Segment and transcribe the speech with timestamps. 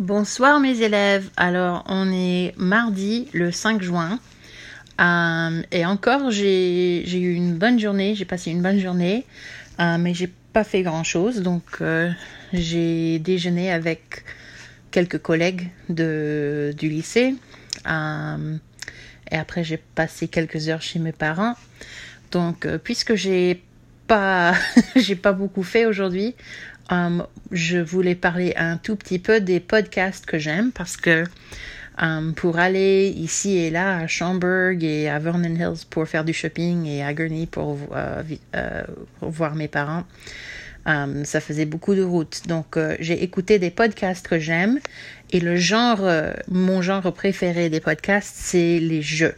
[0.00, 1.28] Bonsoir mes élèves.
[1.36, 4.18] Alors on est mardi le 5 juin.
[4.98, 9.26] Euh, et encore j'ai eu une bonne journée, j'ai passé une bonne journée,
[9.78, 11.42] euh, mais j'ai pas fait grand chose.
[11.42, 12.10] Donc euh,
[12.54, 14.24] j'ai déjeuné avec
[14.90, 17.34] quelques collègues du lycée.
[17.84, 21.56] et après j'ai passé quelques heures chez mes parents.
[22.30, 23.62] Donc puisque j'ai
[24.06, 24.54] pas
[24.96, 26.34] j'ai pas beaucoup fait aujourd'hui,
[26.90, 31.24] Um, je voulais parler un tout petit peu des podcasts que j'aime parce que
[31.98, 36.32] um, pour aller ici et là à Schaumburg et à Vernon Hills pour faire du
[36.32, 38.22] shopping et à Gurney pour euh,
[38.56, 38.82] euh,
[39.20, 40.02] voir mes parents,
[40.84, 42.42] um, ça faisait beaucoup de route.
[42.48, 44.80] Donc euh, j'ai écouté des podcasts que j'aime
[45.30, 46.00] et le genre,
[46.48, 49.36] mon genre préféré des podcasts, c'est les jeux.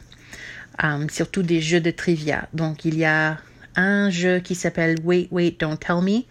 [1.10, 2.48] surtout des jeux de trivia.
[2.54, 3.36] Donc il y a
[3.76, 6.22] un jeu qui s'appelle Wait, Wait, Don't Tell Me.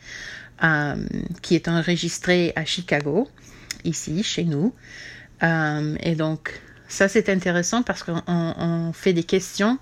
[0.64, 0.96] Euh,
[1.42, 3.28] qui est enregistré à Chicago,
[3.84, 4.76] ici, chez nous.
[5.42, 9.80] Euh, et donc, ça c'est intéressant parce qu'on fait des questions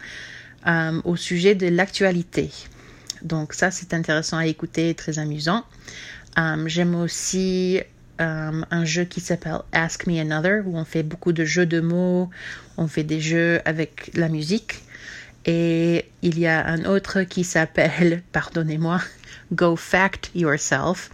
[0.67, 2.50] euh, au sujet de l'actualité.
[3.23, 5.66] Donc ça c'est intéressant à écouter, très amusant.
[6.67, 7.81] J'aime aussi
[8.19, 12.30] un jeu qui s'appelle Ask Me Another, où on fait beaucoup de jeux de mots,
[12.77, 14.81] on fait des jeux avec la musique.
[15.45, 19.01] Et il y a un autre qui s'appelle, pardonnez-moi,
[19.53, 21.09] Go Fact Yourself.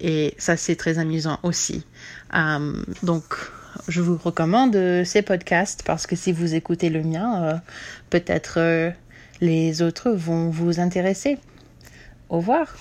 [0.00, 1.84] Et ça, c'est très amusant aussi.
[2.32, 3.24] Um, donc,
[3.88, 7.54] je vous recommande ces podcasts parce que si vous écoutez le mien, euh,
[8.10, 8.90] peut-être euh,
[9.40, 11.38] les autres vont vous intéresser.
[12.28, 12.76] Au revoir.